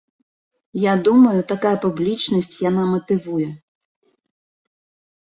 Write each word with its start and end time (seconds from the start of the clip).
Я 0.83 0.93
думаю 1.07 1.41
такая 1.51 1.75
публічнасць 1.85 2.51
яна 2.69 2.83
матывую. 2.97 3.49